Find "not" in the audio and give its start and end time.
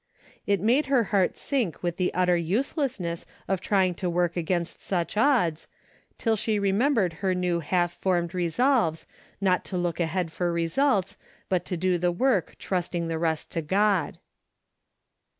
9.39-9.63